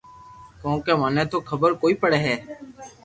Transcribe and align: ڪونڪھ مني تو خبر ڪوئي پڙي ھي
ڪونڪھ 0.61 0.87
مني 1.01 1.23
تو 1.31 1.37
خبر 1.49 1.69
ڪوئي 1.81 1.93
پڙي 2.01 2.19
ھي 2.25 2.35